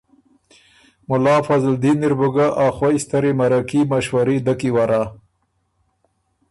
[1.09, 2.65] مُلا فضلدین اِر بُو ګۀ ا
[3.03, 5.03] ستري مرکي، مشوري دۀ کی ورّا